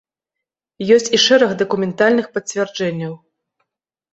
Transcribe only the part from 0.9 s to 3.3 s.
Ёсць і шэраг дакументальных пацвярджэнняў.